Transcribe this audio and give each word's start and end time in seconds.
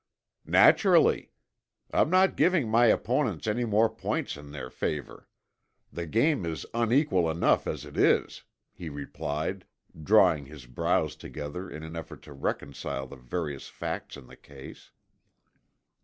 "Naturally. 0.47 1.29
I'm 1.91 2.09
not 2.09 2.35
giving 2.35 2.67
my 2.67 2.87
opponents 2.87 3.45
any 3.45 3.65
more 3.65 3.87
points 3.87 4.35
in 4.35 4.49
their 4.51 4.71
favor. 4.71 5.29
The 5.93 6.07
game 6.07 6.43
is 6.43 6.65
unequal 6.73 7.29
enough 7.29 7.67
as 7.67 7.85
it 7.85 7.95
is," 7.95 8.41
he 8.73 8.89
replied, 8.89 9.63
drawing 10.03 10.47
his 10.47 10.65
brows 10.65 11.15
together 11.15 11.69
in 11.69 11.83
an 11.83 11.95
effort 11.95 12.23
to 12.23 12.33
reconcile 12.33 13.05
the 13.05 13.15
various 13.15 13.67
facts 13.67 14.17
in 14.17 14.25
the 14.25 14.35
case. 14.35 14.89